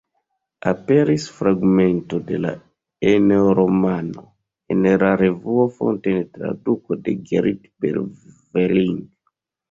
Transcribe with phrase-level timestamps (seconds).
[0.69, 2.53] Aperis fragmento de la
[3.11, 4.23] "Eneo-romano"
[4.75, 8.97] en la revuo Fonto en traduko de Gerrit Berveling.